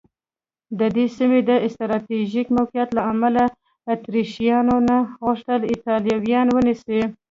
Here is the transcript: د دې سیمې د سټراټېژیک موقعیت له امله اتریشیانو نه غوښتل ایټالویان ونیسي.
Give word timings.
د 0.79 0.81
دې 0.95 1.05
سیمې 1.17 1.39
د 1.49 1.51
سټراټېژیک 1.73 2.47
موقعیت 2.57 2.89
له 2.97 3.01
امله 3.11 3.43
اتریشیانو 3.93 4.75
نه 4.89 4.97
غوښتل 5.23 5.61
ایټالویان 5.71 6.47
ونیسي. 6.51 7.01